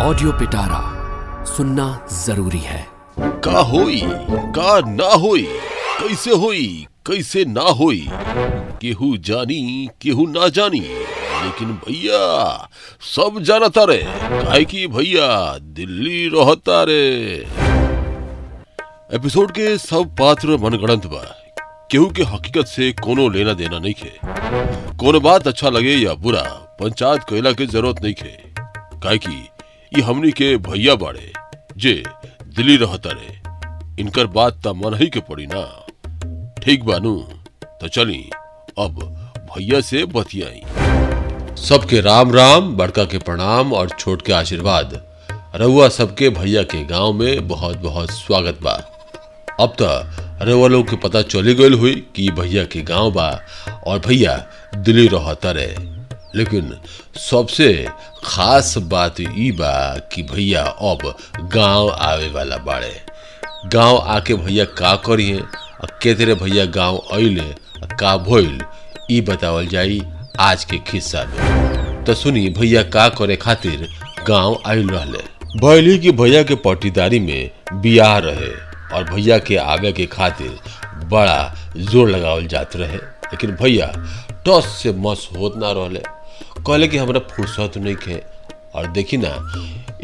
[0.00, 0.80] Audio पिटारा
[1.44, 2.86] सुनना ज़रूरी है।
[3.44, 4.00] का होई,
[4.56, 5.42] का ना होई,
[6.00, 8.06] कैसे होई, कैसे ना होई,
[8.80, 12.20] केहू जानी, केहू ना जानी, लेकिन भैया,
[13.16, 17.02] सब जानता रे, काहे कि भैया, दिल्ली रहता रे।
[19.14, 21.24] एपिसोड के सब पात्र मनगढ़ंत बा,
[21.90, 24.18] केहू के हकीकत से कोनो लेना देना नहीं खे।
[24.96, 26.48] कोनो बात अच्छा लगे या बुरा,
[26.80, 28.36] पंचायत कैला के ज़रूरत नहीं खे।
[29.02, 29.48] काहे कि
[29.96, 31.32] ये हमनी के भैया बाड़े,
[31.76, 32.02] जे
[32.56, 33.38] दिल्ली रहता रे,
[34.02, 35.62] इनकर बात त मन ही के पड़ी ना।
[36.62, 37.14] ठीक बानू
[37.80, 38.30] तो चली,
[38.78, 39.00] अब
[39.50, 40.60] भैया से बतियाई।
[41.62, 45.04] सबके राम राम, बड़का के प्रणाम और छोट के आशीर्वाद।
[45.56, 48.72] रउआ सबके भैया के गाँव में बहुत बहुत स्वागत बा।
[49.60, 49.86] अब तो
[50.44, 53.30] रउआ लोग के पता चली गई हुई कि भैया के गाँव बा
[53.86, 54.36] और भैया
[54.76, 55.97] दिल्ली रहता रहे
[56.36, 56.72] लेकिन
[57.30, 57.86] सबसे
[58.24, 61.14] खास बात ई बा कि भैया अब
[61.54, 62.92] गाँव आवे वाला बाड़े।
[63.72, 65.42] गाँव आके भैया का करिए?
[66.02, 67.54] केतरे भैया गाँव और
[68.00, 68.60] का भइल?
[69.10, 70.02] ई बतावल जाई
[70.40, 73.88] आज के खिस्सा में। तो सुनी, भैया का करे खातिर
[74.28, 75.18] गाँव आइल रहले।
[75.66, 78.50] भैली की भैया के पटीदारी में बियाह रहे
[78.96, 80.58] और भैया के आवे के खातिर
[81.08, 83.86] बड़ा ज़ोर लगावल जात रहे। लेकिन भैया
[84.46, 86.02] टस से मस होत ना रहले।
[86.66, 88.18] कहले कि हमरा फुर्सत नहीं है
[88.74, 89.28] और देखी ना,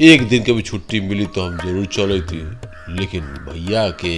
[0.00, 2.42] एक दिन के भी छुट्टी मिली तो हम ज़रूर चले थी
[2.90, 4.14] लेकिन भैया के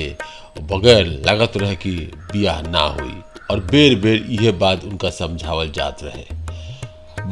[0.70, 1.90] बगैर लागत रहे कि
[2.32, 3.14] बियाह ना हुई।
[3.50, 6.24] और बेर बेर यह बात उनका समझावल जात रहे।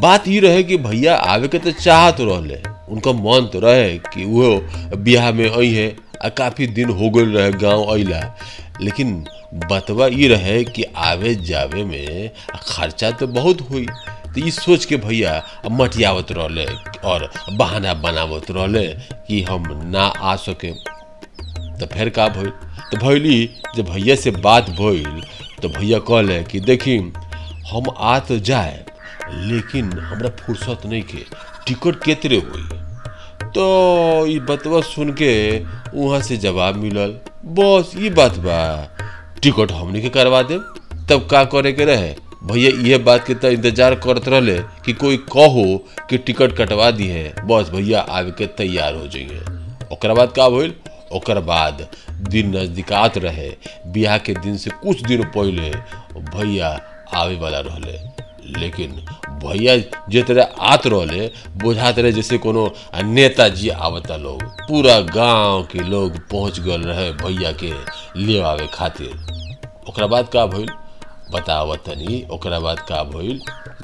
[0.01, 2.61] बात ये रहे कि भैया आवे के तो चाहत रहले।
[2.93, 5.89] उनका मन तो रहे कि वो बियाह में आई है
[6.25, 8.21] आ काफ़ी दिन हो गए रहे गाँव अइला
[8.81, 9.25] लेकिन
[9.71, 12.31] बतवा ये रहे कि आवे जावे में
[12.69, 13.87] खर्चा तो बहुत हुई।
[14.35, 15.33] तो सोच के भैया
[15.71, 16.65] मटियावत रहले
[17.09, 18.87] और बहाना बनावत रहले
[19.29, 20.73] कि हम ना आ सके।
[21.79, 22.51] तो फिर का भइल?
[22.91, 25.23] तो भैली जब भैया से बात भइल
[25.63, 26.97] तो भैया कहले कि देखी,
[27.71, 28.85] हम आ तो जाए
[29.31, 31.25] लेकिन हमरा फुर्सत नहीं के,
[31.67, 32.69] टिकट केतरे हुई?
[33.55, 35.33] तो ये बतवा सुन के
[35.95, 38.61] वहाँ से जवाब मिलल, बस ये बात बा,
[39.43, 40.59] टिकट हमने के करवा दे
[41.09, 42.15] तब का करे के रहे?
[42.47, 45.65] भैया, ये बात के तो इंतज़ार करत रहले कि कोई कहो
[46.11, 49.41] कि टिकट कटवा दी है। बस भैया आवे के तैयार हो जाइए।
[49.93, 50.75] ओकरा बाद का भइल?
[51.13, 51.87] ओकर बाद
[52.29, 53.51] दिन नजदीकात रहे।
[53.87, 55.71] बियाह के दिन से कुछ दिन पहले
[56.21, 56.69] भैया
[57.15, 57.99] आवे वाला रहले।
[58.61, 58.91] लेकिन
[59.45, 59.77] भैया
[60.11, 62.73] जे तरह आत रहले, बुझात रहे जैसे कोनो
[63.05, 67.73] नेताजी आवता लोग पूरा गाँव के लोग पहुँच गए रहे भैया के
[68.21, 69.13] ले आवे खातिर।
[69.89, 70.69] ओकरा बाद का भइल?
[71.35, 73.41] बतावत तनी ओकरा बाद का भइल?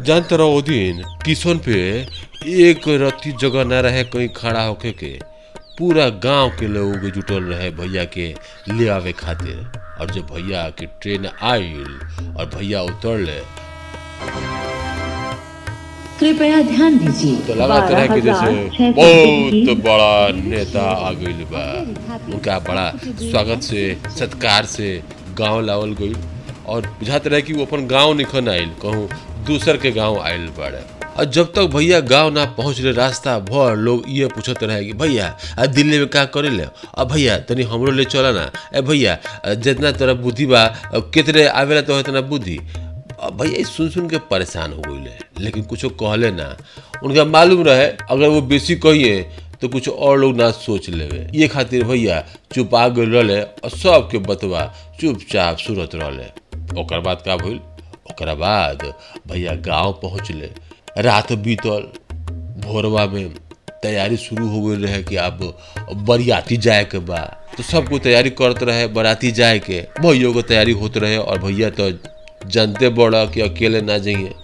[0.06, 1.78] जानते रहो ओ दिन किशन पे
[2.68, 5.18] एक रत्ती जगह न रहे कहीं खड़ा होके के
[5.78, 8.26] पूरा गाँव के लोग जुटल रहे भैया के
[8.72, 11.98] ले आवे खातिर। और जब भैया के ट्रेन आइल
[12.38, 13.40] और भैया उतरले
[16.20, 21.64] कृपया ध्यान दीजिए। तो लगा तरह के जैसे बहुत बड़ा नेता आ गई बा।
[22.34, 23.84] उनका बड़ा स्वागत से
[24.18, 24.90] सत्कार से
[25.38, 26.12] गाँव लावल गई
[26.70, 29.08] और बुझात रहे कि वो अपन गाँव निखन आइल कहूँ,
[29.46, 30.84] दूसर के गाँव आइल बाड़े।
[31.18, 34.92] और जब तक भैया गाँव ना पहुँच रहे रास्ता भर लोग ये पूछत रहे कि,
[34.92, 36.64] भैया, आ दिल्ली में का करे ले?
[36.98, 39.18] अब भैया, तनी हमरो ले चला ना। ए भैया
[39.54, 40.64] जितना तोरा बुद्धि बा
[41.14, 42.58] कितने आवेला तो इतना बुद्धि?
[43.20, 46.56] अब भैया सुन सुन के परेशान हो गई लेकिन कुछ कहले ना।
[47.02, 49.22] उनका मालूम रहे, अगर वो बेसी कहिए
[49.60, 54.18] तो कुछ और लोग ना सोच लेवे। ये खातिर भैया चुप गए रहे और सबके
[54.18, 54.62] बतवा,
[55.00, 56.28] चुपचाप सुरत रहे
[56.78, 57.60] ओकर बाद का भइल?
[58.10, 58.82] ओकरा बाद
[59.28, 60.50] भैया गाँव पहुँचले
[60.98, 61.82] रात बीतल,
[62.66, 63.34] भोरवा में
[63.82, 65.40] तैयारी शुरू हो गई रहे कि अब
[66.08, 67.18] बरियाती जाए के बा।
[67.56, 71.38] तो सब कोई तैयारी करते रहे, बराती जाए के भैया को तैयारी होते रहे और
[71.38, 71.90] भैया तो
[72.46, 74.34] जानते बड़ा कि अकेले ना जाइए।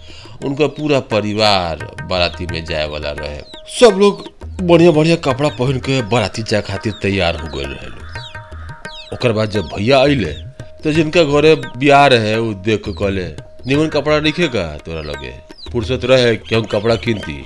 [0.45, 3.41] उनका पूरा परिवार बाराती में जाए वाला रहे।
[3.79, 4.25] सब लोग
[4.61, 7.87] बढ़िया बढ़िया कपड़ा पहन के बाराती जाए खातिर तैयार हो गए रहे।
[9.13, 10.35] ओकर बाद जब भैया अइले
[10.87, 13.23] तो जिनका घरे बियाह रहे वो देख के कहले,
[13.67, 15.31] निमन कपड़ा दिखेगा तोरा लगे?
[15.71, 17.43] फुर्सत रहे कि हम कपड़ा किनती?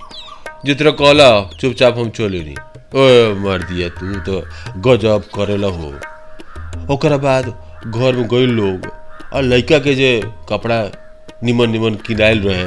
[0.66, 1.30] जितना कहला,
[1.60, 4.42] चुपचाप हम चले ओए, मर दिया तू तो
[4.82, 5.90] गजब करेला हो।
[6.94, 7.46] ओकरा बाद
[7.88, 8.86] घर में गई लोग
[9.34, 10.12] और लड़का के जे
[10.50, 10.80] कपड़ा
[11.44, 12.66] निमन निमन किनाइल रहे,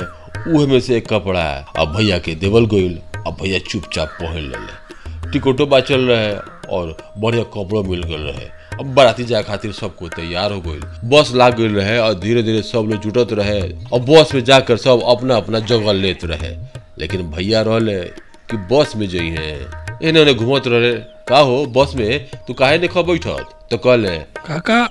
[0.52, 1.46] उहे में से एक कपड़ा
[1.78, 6.34] अब भैया के देवल गईल अब भैया चुपचाप पहन ले टिकटो बाचल रहे
[6.76, 11.32] और बढ़िया कपड़ो मिल गए रहे। अब बाराती जाए खातिर सबको तैयार हो गई। बस
[11.34, 13.60] लाग गई रहे और धीरे धीरे सब लोग जुटत रहे
[13.92, 16.56] और बस में जाकर सब अपना अपना जगह लेत रहे।
[16.98, 18.00] लेकिन भैया रहले
[18.50, 19.60] कि बस में जई है।
[20.02, 20.92] इन्हें घूमत रहे।
[21.28, 22.26] का हो, बस में?
[22.26, 23.68] तू काहे नहीं खा बैठत?
[23.70, 24.90] तो कहले, काका,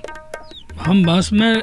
[0.80, 1.62] हम बस में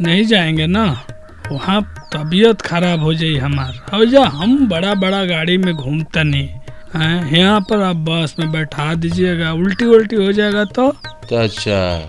[0.00, 1.06] नहीं जाएँगे ना।
[1.52, 6.48] वहाँ तबीयत खराब हो जाई हमार। जा, हम बड़ा बड़ा गाड़ी में घूमते नहीं
[7.36, 10.96] यहाँ पर आप बस में बैठा दीजिएगा। उल्टी उल्टी हो जाएगा तो?
[11.30, 12.08] तो अच्छा।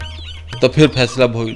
[0.61, 1.55] तो फिर फैसला भइल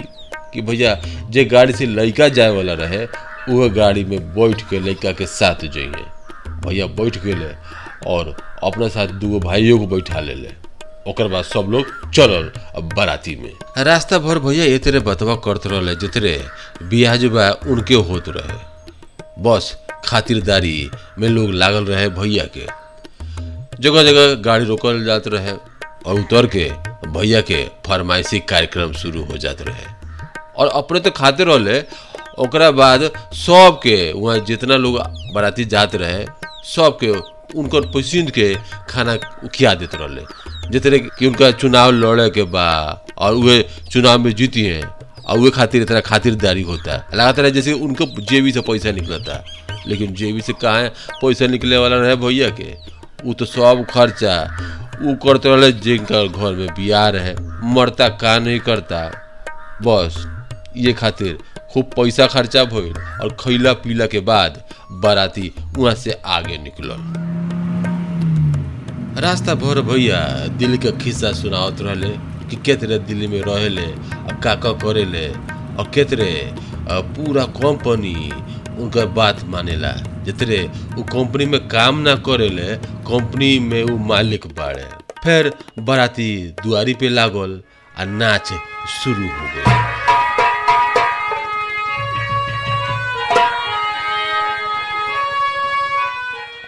[0.54, 0.96] कि भैया,
[1.30, 3.06] जे गाड़ी से लड़का जाए वाला रहे
[3.50, 6.06] वह गाड़ी में बैठ के लड़का के साथ जाइए।
[6.66, 7.52] भैया बैठ गेले
[8.08, 10.52] और अपना साथ दूगो भाइयों को बैठा ले ले
[11.08, 12.52] ओकर बाद सब लोग चलल
[12.96, 16.46] बाराती में। रास्ता भर भैया तेरे बतवा करत रहले, जितरे
[16.84, 18.58] बियाह जो बा, उनके होत रहे।
[19.44, 20.90] बस, खातिरदारी
[21.20, 22.66] में लोग लागल रहे भैया के।
[23.80, 25.54] जगह जगह गाड़ी रोकल जात रहे।
[26.06, 26.70] और उतर के,
[27.10, 29.86] भैया के फरमाइशी कार्यक्रम शुरू हो जात रहे।
[30.58, 31.80] और अपने तो खाते रहले,
[32.40, 33.02] ओकरा बाद
[33.34, 35.00] सब के वहाँ जितना लोग
[35.34, 36.26] बाराती जात रहे,
[36.66, 37.10] सब के
[37.60, 38.56] उनकर पसंद के
[38.90, 39.16] खाना
[39.56, 40.22] खिया देते रहले।
[40.70, 44.84] जितने कि उनका चुनाव लड़े के बा, और वे चुनाव में जीती हैं,
[45.26, 49.44] और वे खातिर इतना खातिरदारी होता। है लगातार है जैसे उनको जेबी से पैसा निकलता,
[49.88, 50.88] लेकिन जेबी से कहाँ
[51.22, 52.74] पैसा निकले वाला रहे भैया के।
[53.26, 54.36] वो तो सब खर्चा
[55.02, 57.36] वो करते रहे जिनका घर में बियाह है,
[57.74, 59.00] मरता का नहीं करता।
[59.84, 60.26] बस,
[60.78, 61.38] ये खातिर
[61.74, 64.62] खूब पैसा खर्चा भइल और खैला पीला के बाद
[65.04, 67.00] बाराती वहाँ से आगे निकलल।
[69.22, 70.20] रास्ता भर भैया
[70.58, 72.10] दिल्ली का खिस्सा सुनावत रहले
[72.50, 76.32] कि केतरे दिल्ली में रहेले और का का करेले, और केतरे
[76.92, 78.16] पूरा कंपनी
[78.80, 79.92] उनका बात मानेला।
[80.30, 80.62] जितरे
[80.96, 82.76] वो कंपनी में काम ना करेले
[83.12, 84.88] कंपनी में वो मालिक बाड़े।
[85.24, 85.52] फिर
[85.88, 86.32] बाराती
[86.64, 87.62] दुआरी पे लागल,
[87.96, 88.48] आ नाच
[88.92, 89.78] शुरू हो गई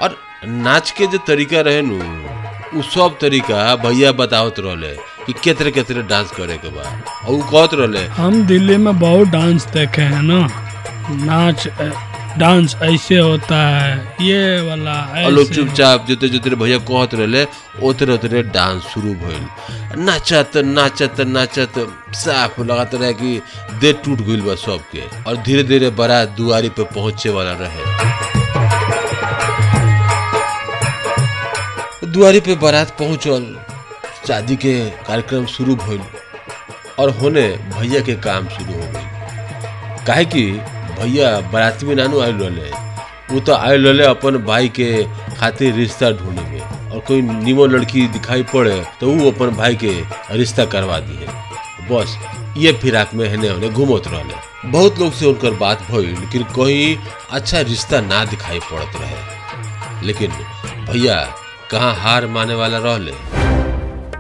[0.02, 0.16] और
[0.48, 1.98] नाच के जो तरीका रहे नु
[2.72, 4.94] उ सब तरीका भैया बतावत रहले
[5.26, 6.84] कि केतरे केतरे डांस करे के बा।
[7.28, 10.40] और उ कहत रहले, हम दिल्ली में बहुत डांस देखे हैं ना।
[11.26, 11.68] नाच
[12.40, 14.94] डांस ऐसे होता है। ये वाला
[15.26, 17.46] और लोग चुपचाप जितने जितने भैया कहत रहले
[17.84, 21.74] उतरे उतरे डांस शुरू भइल। नाचत नाचत नाचत
[22.16, 23.42] साफ़ लगत रहे कि
[23.82, 27.84] देह टूट गइल बा सबके। और धीरे धीरे बड़ा दुआरी पे पहुँचे वाला रहे।
[32.12, 33.56] दुआरी पे बारात पहुंचल
[34.28, 36.02] शादी के कार्यक्रम शुरू भइल
[37.00, 40.44] और होने भैया के काम शुरू हो गई काहे कि
[41.02, 42.70] भैया, बाराती में नानू आयल रहले
[43.34, 45.04] वो तो आयल रहले अपन भाई के
[45.36, 49.94] खातिर रिश्ता ढूंढे में और कोई निमो लड़की दिखाई पड़े तो वो अपन भाई के
[50.38, 51.28] रिश्ता करवा दिए।
[51.90, 52.18] बस,
[52.58, 56.98] ये फिराक में हेने होने घूमत रहले बहुत लोग से उनकर बात भइल, लेकिन कहीं
[57.32, 60.32] अच्छा रिश्ता ना दिखाई पड़त रहे। लेकिन
[60.90, 61.24] भैया,
[61.72, 63.12] कहाँ हार माने वाला रहले?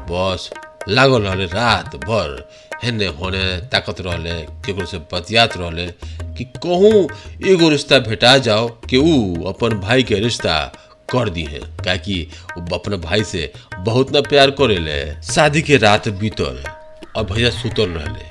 [0.09, 0.49] बस,
[0.89, 2.49] लागल रहले रात भर।
[2.83, 4.31] हेने होने ताकत रहले,
[4.65, 5.85] केकरो से बतियात रहले।
[6.37, 7.07] कि कहूँ,
[7.47, 10.57] एगो रिश्ता भेटा जाओ कि ऊ अपन भाई के रिश्ता
[11.11, 12.21] कर दी है। काहे
[12.57, 16.63] वो अपने भाई से बहुत ना प्यार करेले शादी के रात बीतल
[17.15, 18.29] और भैया सुतल रहले।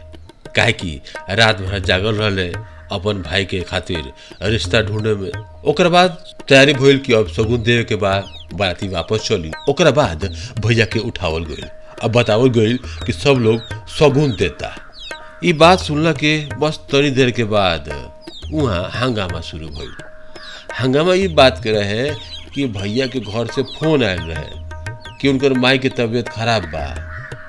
[0.57, 1.01] काहे कि
[1.31, 2.53] रात भर जागल रहले
[2.93, 4.13] अपन भाई के खातिर
[4.43, 5.31] रिश्ता ढूंढे में।
[5.65, 6.17] ओकर बाद
[6.49, 10.25] तैयारी भइल कि अब सगुन देवे के बाद बाराती वापस चली। ओकरा बाद
[10.61, 11.69] भैया के उठावल गइल।
[12.03, 14.75] अब बतावल गइल कि सब लोग सगुन देता।
[15.45, 17.89] ई बात सुनला के बस तनी देर के बाद
[18.53, 19.93] वहाँ हंगामा शुरू भइल।
[20.81, 22.09] हंगामा ये बात के रहे
[22.55, 26.85] कि भैया के घर से फ़ोन आयल रहे कि उनकर माई के तबीयत खराब बा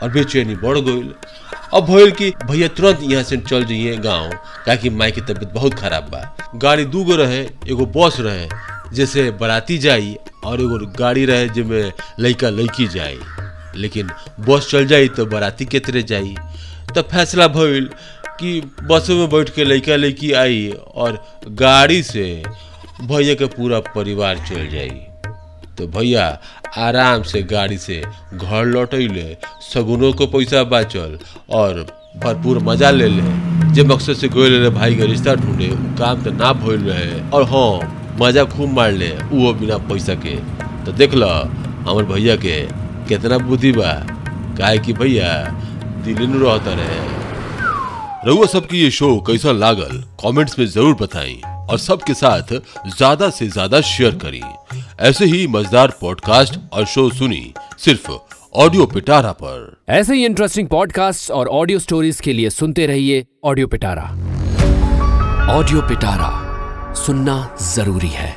[0.03, 1.11] और बेचैनी बढ़ गई
[1.73, 4.31] अब भइल कि भैया तुरंत यहाँ से चल जाइए गाँव
[4.65, 6.21] काहे माई की तबीयत बहुत खराब बा।
[6.63, 7.39] गाड़ी दूगो रहे,
[7.71, 8.47] एगो बस रहे,
[8.95, 13.19] जैसे बराती जाई और एगो गाड़ी रहे जिसमें लड़का लड़की जाई।
[13.75, 14.09] लेकिन
[14.47, 16.35] बस चल जाई तो बाराती के तरह जाई।
[16.95, 17.89] तो फैसला भइल
[18.39, 21.23] कि बसों में बैठ के लड़का लड़की आई और
[21.59, 22.25] गाड़ी से
[23.01, 24.89] भैया के पूरा परिवार चल जाई।
[25.77, 26.25] तो भैया
[26.77, 28.01] आराम से गाड़ी से
[28.33, 31.17] घर लौटैले सगुनों को पैसा बाचल
[31.49, 31.85] और
[32.23, 36.31] भरपूर मज़ा ले ले जे मकसद से गए ले भाई के रिश्ता ढूंढे काम तो
[36.31, 40.35] ना भइल रहे। और हाँ मज़ा खूब मार ले वो बिना पैसा के।
[40.85, 41.23] तो देख ल
[41.87, 42.61] हमर भैया के
[43.11, 43.91] कितना बुद्धि बा?
[44.57, 45.31] काहे कि भैया
[46.05, 46.99] दिल्ली में रहता रहे।
[48.27, 50.03] रउआ सबकी ये शो कैसा लागल?
[50.23, 52.53] कमेंट्स में ज़रूर बताएँ और सबके साथ
[52.87, 54.41] ज़्यादा से ज़्यादा शेयर करें।
[55.09, 58.11] ऐसे ही मज़ेदार पॉडकास्ट और शो सुनी सिर्फ़
[58.55, 63.67] ऑडियो पिटारा पर। ऐसे ही इंटरेस्टिंग पॉडकास्ट और ऑडियो स्टोरीज के लिए सुनते रहिए ऑडियो
[63.67, 64.03] पिटारा
[65.49, 66.29] ऑडियो पिटारा
[66.95, 67.37] सुनना
[67.75, 68.35] ज़रूरी है।